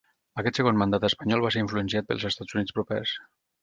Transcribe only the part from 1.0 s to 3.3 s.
espanyol va ser influenciat pels Estats Units propers.